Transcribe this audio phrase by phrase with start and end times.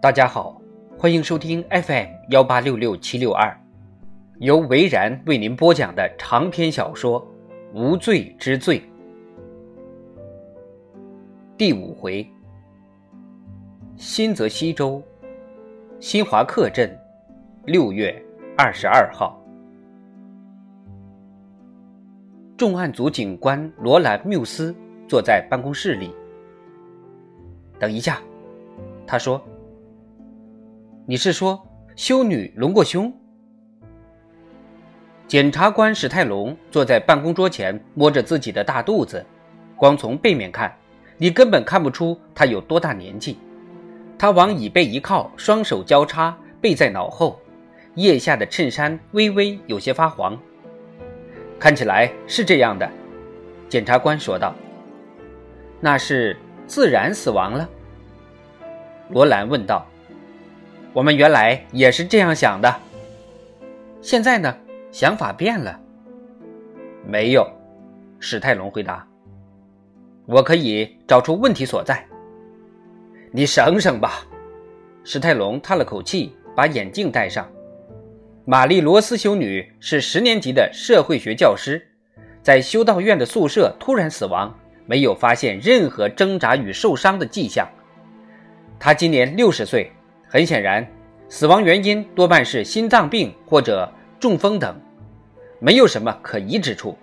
[0.00, 0.62] 大家好，
[0.96, 3.52] 欢迎收听 FM 幺八六六七六二，
[4.38, 7.20] 由维然为您播讲的长篇小说
[7.74, 8.80] 《无罪之罪》
[11.56, 12.24] 第五回：
[13.96, 15.02] 新泽西州
[15.98, 16.96] 新华客镇，
[17.64, 18.24] 六月
[18.56, 19.36] 二十二号，
[22.56, 24.72] 重案组警官罗兰缪斯
[25.08, 26.14] 坐在办公室里。
[27.80, 28.22] 等一下，
[29.04, 29.44] 他说。
[31.10, 33.10] 你是说修女隆过胸？
[35.26, 39.24] 检察官史泰龙坐在办公桌前，摸着自己的大肚子，
[39.74, 40.70] 光从背面看，
[41.16, 43.38] 你根本看不出他有多大年纪。
[44.18, 47.40] 他往椅背一靠，双手交叉背在脑后，
[47.94, 50.38] 腋下的衬衫微微有些发黄。
[51.58, 52.86] 看起来是这样的，
[53.66, 54.54] 检察官说道。
[55.80, 56.36] 那是
[56.66, 57.66] 自然死亡了？
[59.08, 59.86] 罗兰问道。
[60.92, 62.74] 我们原来也是这样想的，
[64.00, 64.56] 现在呢，
[64.90, 65.78] 想法变了。
[67.06, 67.48] 没有，
[68.18, 69.06] 史泰龙回答。
[70.26, 72.04] 我可以找出问题所在。
[73.30, 74.26] 你省省吧，
[75.04, 77.46] 史泰龙叹了口气，把眼镜戴上。
[78.44, 81.86] 玛丽罗斯修女是十年级的社会学教师，
[82.42, 87.68] 在修道院的宿舍突然死亡，没有发现任何挣扎与受伤的迹象。
[88.80, 89.92] 她今年六十岁。
[90.30, 90.86] 很显然，
[91.30, 93.90] 死亡原因多半是心脏病或者
[94.20, 94.78] 中风等，
[95.58, 96.96] 没有什么可疑之处。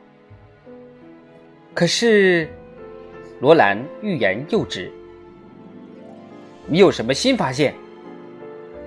[1.73, 2.47] 可是，
[3.41, 4.91] 罗兰欲言又止。
[6.67, 7.73] 你有什么新发现？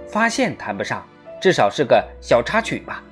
[0.07, 1.05] 发现谈不上，
[1.41, 3.03] 至少是个小插曲吧。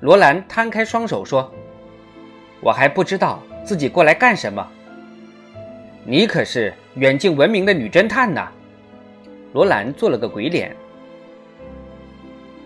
[0.00, 1.52] 罗兰摊开双手说
[2.60, 4.66] ：“我还不知道自己过来干什么。
[6.06, 8.48] 你可是远近闻名的女侦探呢。”
[9.54, 10.74] 罗兰做了个鬼脸。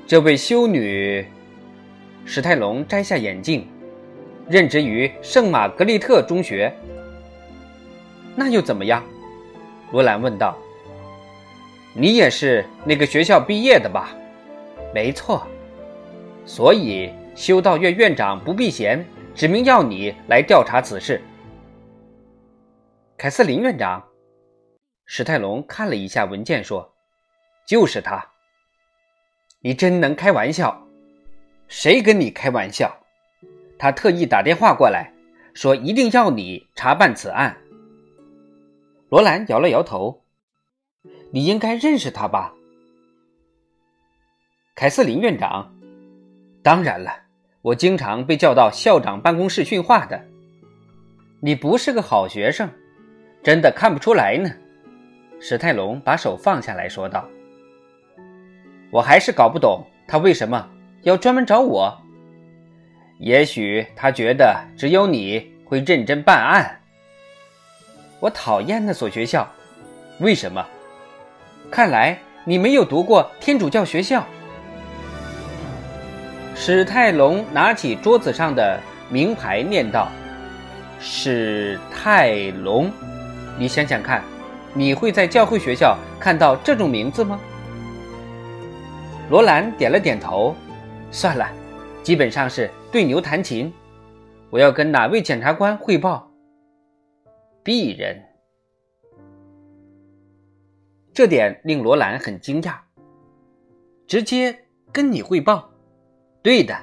[0.07, 1.23] 这位修女，
[2.25, 3.69] 史泰龙摘下眼镜，
[4.49, 6.73] 任职于圣玛格丽特中学。
[8.35, 9.05] 那又怎么样？
[9.93, 10.57] 罗兰问道。
[11.93, 14.09] 你也是那个学校毕业的吧？
[14.95, 15.47] 没错。
[16.47, 19.05] 所以修道院院长不避嫌，
[19.35, 21.21] 指明要你来调查此事。
[23.19, 24.03] 凯瑟琳院长。
[25.11, 26.93] 史泰龙看了一下文件，说
[27.67, 28.23] ：“就是他。
[29.61, 30.87] 你真能开玩笑？
[31.67, 32.95] 谁跟你开玩笑？
[33.79, 35.11] 他特意打电话过来，
[35.55, 37.57] 说一定要你查办此案。”
[39.09, 40.23] 罗兰摇了摇头
[41.33, 42.53] ：“你应该认识他吧？”
[44.77, 45.75] 凯瑟琳院长
[46.63, 47.11] ：“当然了，
[47.63, 50.23] 我经常被叫到校长办公室训话的。
[51.41, 52.71] 你不是个好学生，
[53.43, 54.51] 真的看不出来呢。”
[55.41, 57.25] 史泰龙把手放下来说道
[58.91, 60.69] ：“我还是搞不懂他为什么
[61.03, 61.97] 要专门找我。
[63.19, 66.81] 也许他觉得只有你会认真办案。
[68.19, 69.49] 我讨厌那所学校，
[70.19, 70.67] 为什么？
[71.71, 74.27] 看来你没有读过天主教学校。”
[76.57, 80.09] 史泰龙拿起桌子上的名牌，念道
[80.99, 82.91] ：“史泰龙，
[83.57, 84.21] 你想想看。”
[84.75, 87.41] 你会在教会学校看到这种名字吗？
[89.31, 90.55] 罗兰点了点头。
[91.11, 91.51] 算了，
[92.03, 93.73] 基本上是对牛弹琴。
[94.51, 96.31] 我要跟哪位检察官汇报？
[97.65, 98.23] 鄙人。
[101.13, 102.75] 这点令罗兰很惊讶。
[104.07, 104.57] 直接
[104.93, 105.69] 跟你汇报？
[106.43, 106.75] 对的，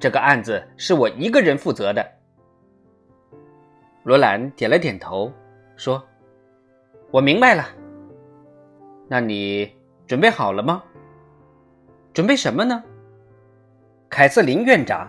[0.00, 2.04] 这个案子是我一个人负责的。
[4.04, 5.32] 罗兰点了点头，
[5.76, 6.02] 说。
[7.12, 7.68] 我明白了，
[9.06, 9.70] 那你
[10.06, 10.82] 准备好了吗？
[12.14, 12.82] 准备什么呢？
[14.08, 15.06] 凯瑟琳院长。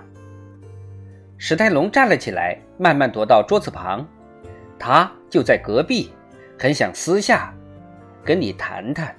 [1.37, 4.05] 史泰龙站了起来，慢慢踱到桌子旁，
[4.77, 6.11] 他就在隔壁，
[6.59, 7.55] 很想私下
[8.21, 9.15] 跟你谈谈。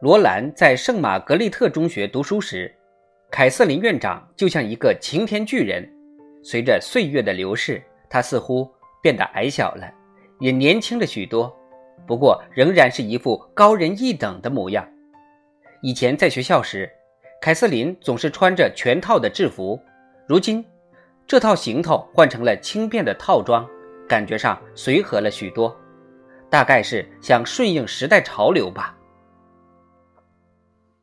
[0.00, 2.74] 罗兰在圣玛格丽特中学读书时，
[3.30, 5.86] 凯瑟琳院长就像一个擎天巨人。
[6.48, 8.72] 随着岁月的流逝，他似乎
[9.02, 9.92] 变得矮小了，
[10.38, 11.52] 也年轻了许多。
[12.06, 14.88] 不过，仍然是一副高人一等的模样。
[15.82, 16.88] 以前在学校时，
[17.42, 19.76] 凯瑟琳总是穿着全套的制服，
[20.28, 20.64] 如今
[21.26, 23.68] 这套行头换成了轻便的套装，
[24.08, 25.76] 感觉上随和了许多。
[26.48, 28.96] 大概是想顺应时代潮流吧。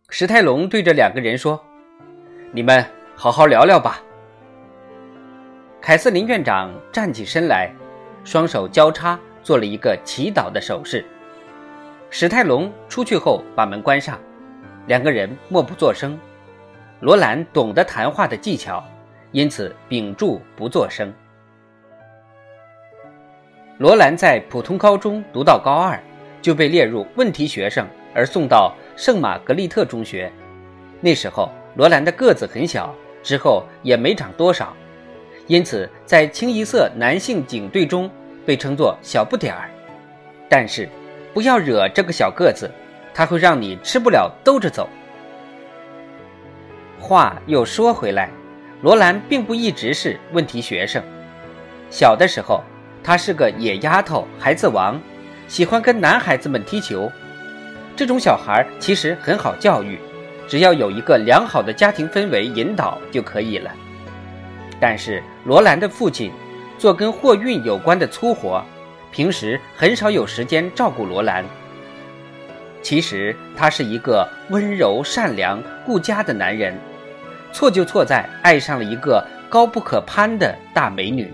[0.07, 1.62] 史泰龙对着两个人说
[2.54, 2.81] ：“你们
[3.13, 4.01] 好好聊聊吧。”
[5.85, 7.69] 凯瑟琳院长站起身来，
[8.24, 11.03] 双手交叉做了一个祈祷的手势。
[12.09, 14.18] 史泰龙出去后把门关上，
[14.88, 16.18] 两个人默不作声。
[17.01, 18.81] 罗兰懂得谈话的技巧，
[19.33, 21.13] 因此屏住不作声。
[23.77, 26.01] 罗兰在普通高中读到高二，
[26.41, 27.85] 就被列入问题学生，
[28.15, 30.31] 而送到圣玛格丽特中学。
[31.01, 34.74] 那时候，罗兰的个子很小，之后也没长多少，
[35.48, 38.10] 因此在清一色男性警队中
[38.45, 39.69] 被称作小不点儿。
[40.50, 40.90] 但是。
[41.34, 42.69] 不要惹这个小个子，
[43.12, 44.88] 他会让你吃不了兜着走。
[47.00, 48.30] 话又说回来，
[48.84, 51.01] 罗兰并不一直是问题学生。
[51.90, 52.62] 小的时候，
[53.04, 55.01] 他是个野丫头、孩子王，
[55.48, 57.12] 喜欢跟男孩子们踢球。
[57.95, 59.98] 这种小孩其实很好教育，
[60.48, 63.72] 只要有一个良好的家庭氛围引导就可以了。
[64.83, 66.30] 但是罗兰的父亲
[66.77, 68.62] 做跟货运有关的粗活。
[69.13, 71.45] 平时很少有时间照顾罗兰。
[72.81, 76.77] 其实他是一个温柔、善良、顾家的男人，
[77.53, 81.33] 错就错在爱上了一个高不可攀的大美女。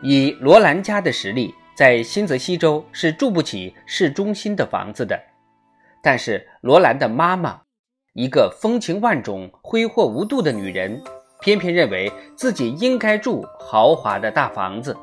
[0.00, 5.16] 以罗兰家的实力，在新泽西州是住不起市中心的房子的。
[6.02, 7.60] 但是罗兰的妈妈，
[8.14, 11.02] 一个风情万种、挥霍无度的女人。
[11.40, 14.96] 偏偏认为自己应该住豪华的大房子。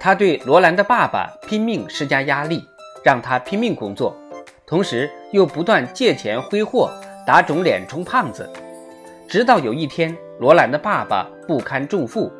[0.00, 2.62] 他对罗兰的爸爸拼命施加压力，
[3.04, 4.16] 让他拼命工作，
[4.66, 6.90] 同时又不断借钱挥霍，
[7.26, 8.48] 打肿脸充胖子。
[9.28, 12.32] 直到有一天，罗兰的爸爸不堪重负，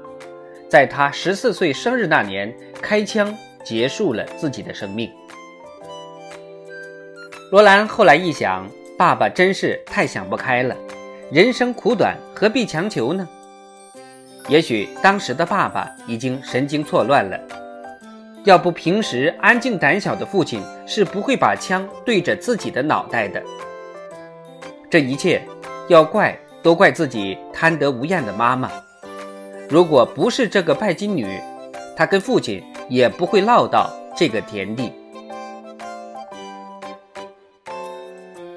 [0.70, 5.12] 在他十四岁生日那年开枪结束了自己的生命。
[7.54, 8.68] 罗兰后来一想。
[8.98, 10.74] 爸爸真是太想不开了，
[11.30, 13.28] 人生苦短，何必强求呢？
[14.48, 17.38] 也许当时的爸爸已经神经错乱了，
[18.42, 23.40] 要不平时安静胆小的父亲是不会把枪对着自己的脑袋的。
[24.90, 25.40] 这一切
[25.88, 28.68] 要怪都怪自己贪得无厌的妈妈。
[29.68, 31.40] 如果不是这个拜金女，
[31.96, 34.92] 他跟父亲也不会落到这个田地。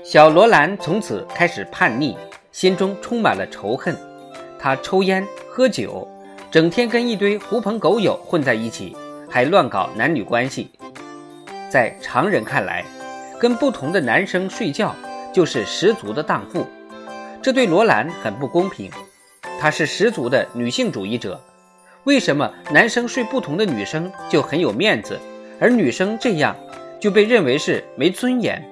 [0.09, 2.15] 小罗兰从此开始叛逆，
[2.53, 3.93] 心中充满了仇恨。
[4.57, 6.07] 他抽烟喝酒，
[6.49, 8.95] 整天跟一堆狐朋狗友混在一起，
[9.29, 10.71] 还乱搞男女关系。
[11.69, 12.85] 在常人看来，
[13.37, 14.95] 跟不同的男生睡觉
[15.33, 16.65] 就是十足的荡妇，
[17.41, 18.89] 这对罗兰很不公平。
[19.59, 21.37] 她是十足的女性主义者，
[22.05, 25.19] 为什么男生睡不同的女生就很有面子，
[25.59, 26.55] 而女生这样
[26.97, 28.63] 就被认为是没尊严？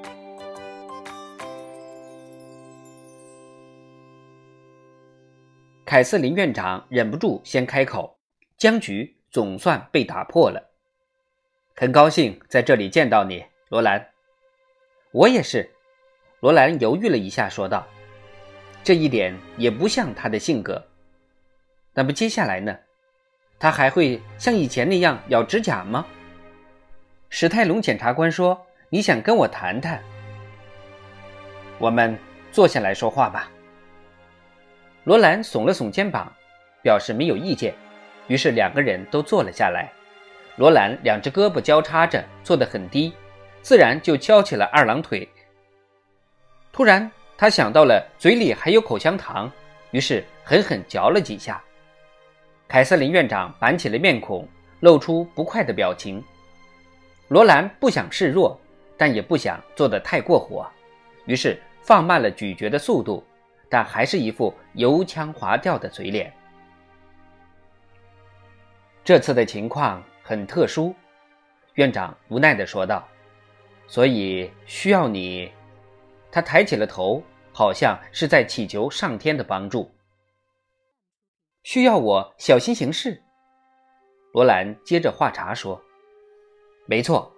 [5.96, 8.20] 凯瑟琳院长忍不住先开口，
[8.58, 10.62] 僵局总算被打破了。
[11.74, 14.06] 很高兴在这里见到你，罗兰。
[15.14, 15.72] 我也是。
[16.42, 17.88] 罗兰犹豫了一下，说道
[18.84, 20.86] ：“这一点也不像他的性格。
[21.94, 22.78] 那么接下来呢？
[23.58, 26.06] 他还会像以前那样咬指甲吗？”
[27.32, 28.62] 史泰龙检察官说
[28.92, 30.04] ：“你想跟我谈谈？
[31.80, 32.20] 我们
[32.52, 33.50] 坐下来说话吧。”
[35.06, 36.34] 罗兰耸了耸肩膀，
[36.82, 37.74] 表示没有意见。
[38.28, 39.94] 于是两个人都坐了下来。
[40.56, 43.14] 罗兰两只胳膊交叉着，坐得很低，
[43.62, 45.28] 自然就翘起了二郎腿。
[46.74, 49.52] 突然，他想到了嘴里还有口香糖，
[49.92, 51.64] 于是狠狠嚼了几下。
[52.68, 54.48] 凯瑟琳院长板起了面孔，
[54.80, 56.24] 露出不快的表情。
[57.28, 58.60] 罗兰不想示弱，
[58.98, 60.68] 但也不想做得太过火，
[61.26, 63.24] 于是放慢了咀嚼的速度。
[63.70, 66.34] 但还是一副油腔滑调的嘴脸。
[69.04, 70.96] 这次的情况很特殊，
[71.76, 73.08] 院长无奈地说道
[73.88, 75.52] ：“所以需要你。”
[76.32, 79.90] 他抬起了头，好像是在祈求上天的帮助。
[81.64, 83.22] 需要我小心行事。
[84.34, 85.82] 罗兰接着话茬说
[86.86, 87.32] ：“没错，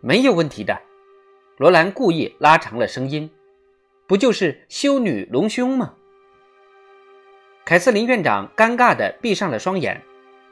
[0.00, 0.80] 没有问题的。”
[1.56, 3.30] 罗兰故意拉长了声音
[4.06, 5.94] ：“不就是修女隆胸吗？”
[7.64, 10.02] 凯瑟琳院长尴尬地闭上了双眼，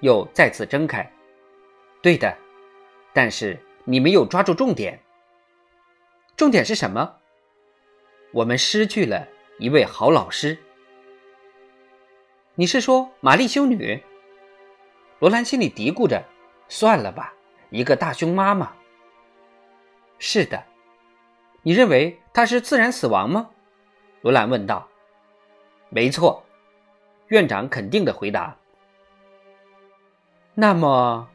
[0.00, 1.12] 又再次睁开。
[2.00, 2.34] “对的，
[3.12, 4.98] 但是你没有抓住重点。
[6.36, 7.16] 重点是什么？
[8.32, 10.56] 我们失去了一位好老师。
[12.54, 14.02] 你是说玛丽修女？”
[15.20, 16.24] 罗兰心里嘀咕着
[16.68, 17.34] ：“算了吧，
[17.68, 18.72] 一个大胸妈妈。”
[20.18, 20.64] 是的。
[21.64, 23.50] 你认为他是自然死亡吗？
[24.20, 24.86] 罗兰问道。
[25.88, 26.44] “没错。”
[27.28, 28.54] 院长肯定的回答。
[30.54, 31.26] “那么，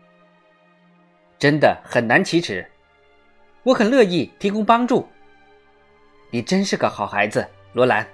[1.39, 2.69] 真的很难启齿。
[3.63, 5.09] 我很乐意提供帮助。
[6.29, 8.07] 你真是个好孩子，罗兰。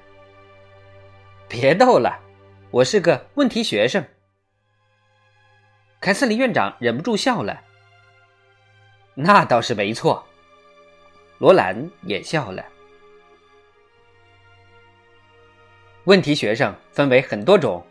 [1.50, 2.18] 别逗了，
[2.72, 4.06] 我是个问题学生。”
[6.00, 7.62] 凯瑟琳院长忍不住笑了。
[9.16, 10.26] “那倒是没错。”
[11.38, 12.64] 罗兰也笑了。
[16.06, 17.86] 问题学生分为很多种，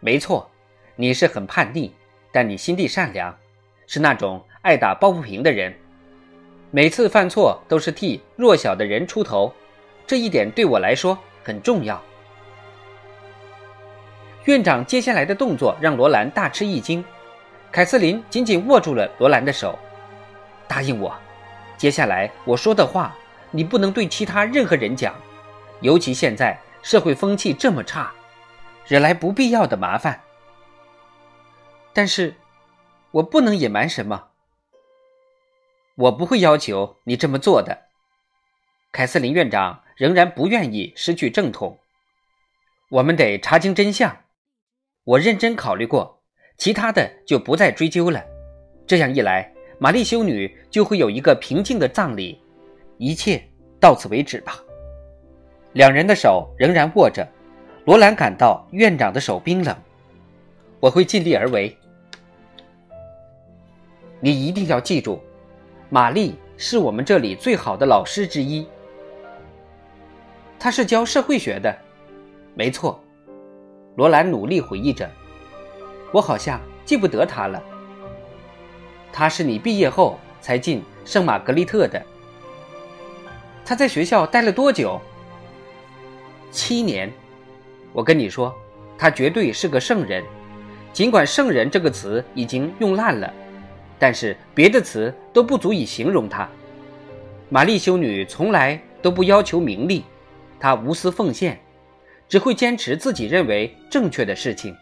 [0.00, 0.50] 没错，
[0.96, 1.90] 你是很叛逆，
[2.32, 3.36] 但你心地善良，
[3.86, 5.72] 是那种爱打抱不平的人，
[6.70, 9.52] 每次犯错都是替弱小的人出头，
[10.06, 12.02] 这一点对我来说很重要。
[14.46, 17.04] 院长接下来的动作让罗兰大吃一惊，
[17.70, 19.78] 凯瑟琳紧紧握住了罗兰的手，
[20.66, 21.14] 答应我。
[21.78, 23.16] 接下来我说的话，
[23.52, 25.14] 你不能对其他任何人讲，
[25.80, 28.12] 尤其现在社会风气这么差，
[28.86, 30.20] 惹来不必要的麻烦。
[31.92, 32.34] 但是，
[33.12, 34.28] 我不能隐瞒什么。
[35.94, 37.86] 我不会要求你这么做的。
[38.92, 41.78] 凯瑟琳院长仍然不愿意失去正统。
[42.88, 44.24] 我们得查清真相。
[45.04, 46.20] 我认真考虑过，
[46.56, 48.24] 其他的就不再追究了。
[48.86, 49.52] 这样一来。
[49.78, 52.40] 玛丽修女就会有一个平静的葬礼，
[52.96, 53.42] 一切
[53.78, 54.58] 到此为止吧。
[55.74, 57.26] 两人的手仍然握着，
[57.84, 59.76] 罗兰感到院长的手冰冷。
[60.80, 61.76] 我会尽力而为。
[64.20, 65.20] 你一定要记住，
[65.90, 68.66] 玛丽是我们这里最好的老师之一。
[70.58, 71.72] 她是教社会学的，
[72.54, 73.00] 没错。
[73.94, 75.08] 罗兰努力回忆着，
[76.12, 77.62] 我好像记不得她了。
[79.12, 82.02] 他是你毕业后才进圣玛格丽特的。
[83.64, 85.00] 他在学校待了多久？
[86.50, 87.12] 七年。
[87.92, 88.54] 我跟你说，
[88.96, 90.24] 他绝对是个圣人。
[90.92, 93.32] 尽管“圣人”这个词已经用烂了，
[93.98, 96.48] 但是别的词都不足以形容他。
[97.50, 100.04] 玛丽修女从来都不要求名利，
[100.58, 101.58] 她无私奉献，
[102.28, 104.74] 只会坚持自己认为正确的事情。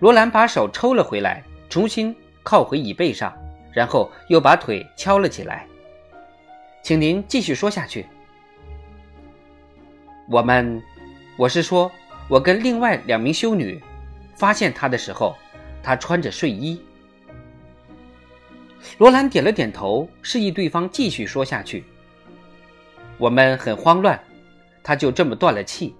[0.00, 1.44] 罗兰把手抽了回来。
[1.70, 3.32] 重新靠回椅背上，
[3.72, 5.66] 然后又把腿敲了起来。
[6.82, 8.04] 请您继续说下去。
[10.28, 10.82] 我们，
[11.38, 11.90] 我是说，
[12.28, 13.80] 我跟另外两名修女
[14.34, 15.36] 发现他的时候，
[15.80, 16.82] 他穿着睡衣。
[18.98, 21.84] 罗兰点了点头，示意对方继续说下去。
[23.16, 24.20] 我们很慌乱，
[24.82, 25.94] 他就这么断了气。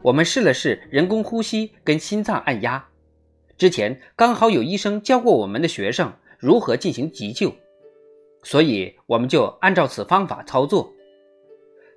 [0.00, 2.87] 我们试了试人工呼吸跟心脏按压。
[3.58, 7.52] 之前刚好有医生教过我们的学生如何进行急救，
[8.44, 10.94] 所以我们就按照此方法操作。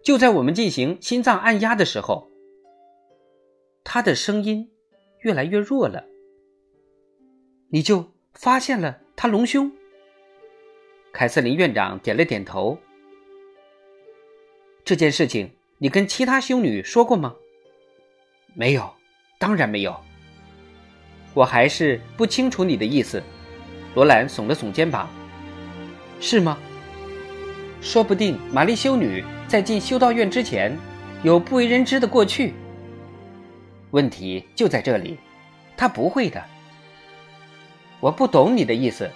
[0.04, 2.28] 就在我们进行心脏按压的时候，
[3.84, 4.72] 他的声音
[5.20, 6.06] 越来越弱了。
[7.70, 9.72] 你就发现了他隆胸？
[11.14, 12.80] 凯瑟琳院长点了点头。
[14.84, 17.36] 这件事情你跟其他修女说过吗？
[18.56, 18.92] 没有，
[19.38, 19.96] 当然没有。
[21.34, 23.22] 我还是不清楚你的意思，
[23.96, 25.10] 罗兰耸了耸肩膀。
[26.20, 26.58] 是吗？
[27.82, 30.78] 说不定玛丽修女在进修道院之前，
[31.24, 32.54] 有不为人知的过去。
[33.90, 35.18] 问题就在这里，
[35.76, 36.44] 她不会的。
[38.00, 39.10] 我不懂你的意思。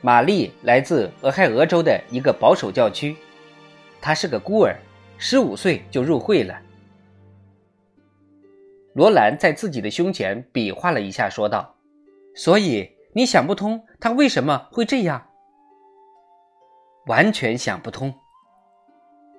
[0.00, 3.14] 玛丽来自俄亥俄州的一个保守教区，
[4.00, 4.76] 她是个孤儿，
[5.18, 6.58] 十五岁就入会了。
[8.94, 11.76] 罗兰在自己的胸前比划了一下，说道
[12.36, 15.28] ：“所以你想不通他为什么会这样？
[17.06, 18.14] 完全想不通。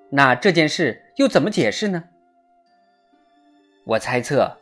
[0.10, 2.04] 那这件事又怎么解释呢？”
[3.86, 4.58] 我猜测，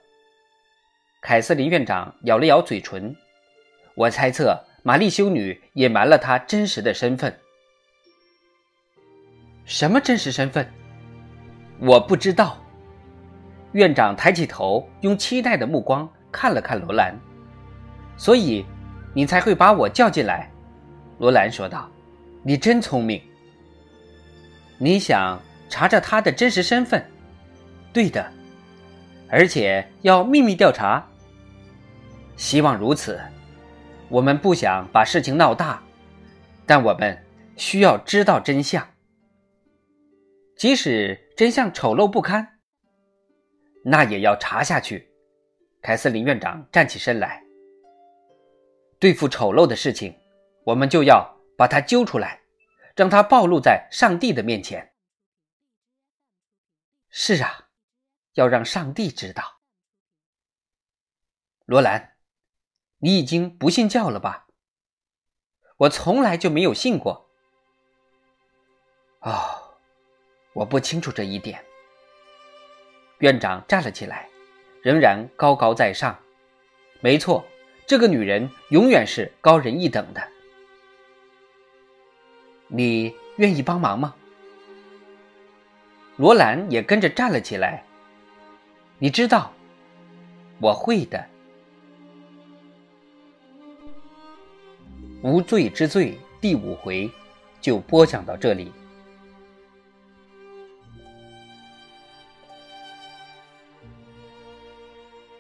[1.22, 3.16] 凯瑟琳院长咬了咬嘴唇。
[3.96, 7.38] 我猜测玛丽修女隐瞒了她真实的身份。
[9.66, 10.72] 什么真实身份？
[11.80, 12.61] 我不知道。
[13.74, 17.18] 院长抬起头，用期待的目光看了看罗兰。
[18.18, 18.66] 所以，
[19.14, 20.50] 你才会把我叫进来。”
[21.20, 21.90] 罗兰说道
[22.44, 23.22] ，“你真聪明。
[24.78, 27.06] 你想查查他的真实身份？
[27.94, 28.26] 对的，
[29.30, 31.06] 而且要秘密调查。
[32.36, 33.20] 希望如此。
[34.10, 35.82] 我们不想把事情闹大，
[36.66, 37.18] 但我们
[37.56, 38.86] 需要知道真相，
[40.58, 42.46] 即使真相丑陋不堪。”
[43.84, 45.12] 那也要查下去。
[45.82, 47.44] 凯瑟琳院长站起身来。
[49.00, 50.16] 对付丑陋的事情，
[50.64, 52.42] 我们就要把它揪出来，
[52.96, 54.94] 让它暴露在上帝的面前。
[57.10, 57.70] 是啊，
[58.34, 59.44] 要让上帝知道。
[61.66, 62.14] 罗兰，
[63.00, 64.48] 你已经不信教了吧？
[65.78, 67.28] 我从来就没有信过。
[69.22, 69.76] 哦，
[70.54, 71.66] 我不清楚这一点。
[73.22, 74.28] 院长站了起来，
[74.82, 76.18] 仍然高高在上。
[77.02, 77.46] 没错，
[77.86, 80.22] 这个女人永远是高人一等的。
[82.68, 84.16] 你愿意帮忙吗？
[86.18, 87.84] 罗兰也跟着站了起来。
[88.98, 89.54] 你知道，
[90.60, 91.24] 我会的。
[95.22, 97.08] 无罪之罪第五回
[97.60, 98.72] 就播讲到这里。